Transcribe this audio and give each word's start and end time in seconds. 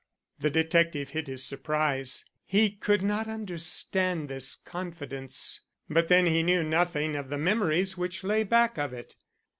The 0.39 0.49
detective 0.49 1.09
hid 1.09 1.27
his 1.27 1.45
surprise. 1.45 2.25
He 2.43 2.71
could 2.71 3.03
not 3.03 3.27
understand 3.27 4.29
this 4.29 4.55
confidence. 4.55 5.61
But 5.91 6.07
then 6.07 6.25
he 6.25 6.41
knew 6.41 6.63
nothing 6.63 7.15
of 7.15 7.29
the 7.29 7.37
memories 7.37 7.99
which 7.99 8.23
lay 8.23 8.41
back 8.43 8.79
of 8.79 8.93
it. 8.93 9.15